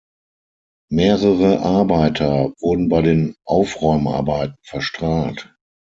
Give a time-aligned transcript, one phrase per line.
[0.89, 5.53] Mehrere Arbeiter wurden bei den Aufräumarbeiten verstrahlt.